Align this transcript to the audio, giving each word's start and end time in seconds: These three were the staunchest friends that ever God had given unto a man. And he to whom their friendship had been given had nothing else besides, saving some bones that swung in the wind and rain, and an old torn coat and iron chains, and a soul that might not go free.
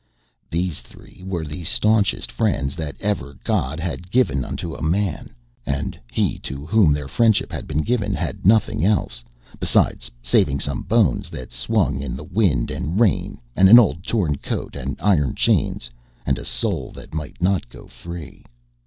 These 0.49 0.79
three 0.81 1.23
were 1.23 1.45
the 1.45 1.63
staunchest 1.63 2.31
friends 2.31 2.75
that 2.75 2.95
ever 2.99 3.37
God 3.43 3.79
had 3.79 4.09
given 4.09 4.43
unto 4.43 4.73
a 4.73 4.81
man. 4.81 5.35
And 5.63 5.99
he 6.11 6.39
to 6.39 6.65
whom 6.65 6.91
their 6.91 7.07
friendship 7.07 7.51
had 7.51 7.67
been 7.67 7.83
given 7.83 8.15
had 8.15 8.43
nothing 8.43 8.83
else 8.83 9.23
besides, 9.59 10.09
saving 10.23 10.59
some 10.59 10.81
bones 10.81 11.29
that 11.29 11.51
swung 11.51 12.01
in 12.01 12.15
the 12.15 12.23
wind 12.23 12.71
and 12.71 12.99
rain, 12.99 13.37
and 13.55 13.69
an 13.69 13.77
old 13.77 14.03
torn 14.03 14.37
coat 14.37 14.75
and 14.75 14.97
iron 14.99 15.35
chains, 15.35 15.87
and 16.25 16.39
a 16.39 16.45
soul 16.45 16.89
that 16.95 17.13
might 17.13 17.39
not 17.39 17.69
go 17.69 17.85
free. 17.85 18.43